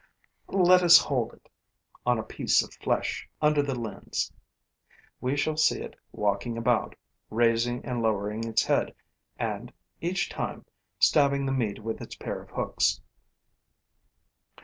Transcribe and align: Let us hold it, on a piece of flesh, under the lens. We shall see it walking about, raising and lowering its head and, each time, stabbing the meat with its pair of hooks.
Let 0.47 0.81
us 0.81 0.97
hold 0.97 1.33
it, 1.33 1.47
on 2.07 2.17
a 2.17 2.23
piece 2.23 2.63
of 2.63 2.73
flesh, 2.73 3.29
under 3.39 3.61
the 3.61 3.75
lens. 3.79 4.33
We 5.19 5.37
shall 5.37 5.57
see 5.57 5.79
it 5.79 5.95
walking 6.11 6.57
about, 6.57 6.95
raising 7.29 7.85
and 7.85 8.01
lowering 8.01 8.43
its 8.43 8.63
head 8.65 8.95
and, 9.37 9.71
each 10.01 10.27
time, 10.27 10.65
stabbing 10.97 11.45
the 11.45 11.51
meat 11.51 11.83
with 11.83 12.01
its 12.01 12.15
pair 12.15 12.41
of 12.41 12.49
hooks. 12.49 12.99